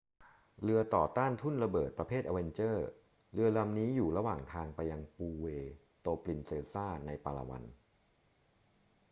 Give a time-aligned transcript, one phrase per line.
[0.63, 2.75] เรือต่อต้านทุ่นระเบิดประเภท avenger
[3.33, 7.63] เรือลำนี้อยู่ระหว่างทางไปยังปูเวร์โตปรินเซซาในปาลาวัน